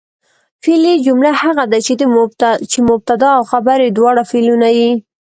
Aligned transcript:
فعلي 0.63 0.93
جمله 1.05 1.31
هغه 1.43 1.63
ده، 1.71 1.77
چي 2.71 2.79
مبتدا 2.89 3.29
او 3.37 3.43
خبر 3.51 3.77
ئې 3.83 3.89
دواړه 3.97 4.23
فعلونه 4.29 4.67
يي. 4.79 4.91